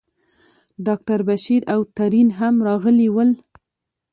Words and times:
ډاکټر 0.85 1.19
بشیر 1.29 1.61
او 1.73 1.79
ترین 1.97 2.27
هم 2.39 2.55
راغلي 2.67 3.07
ول. 3.11 3.29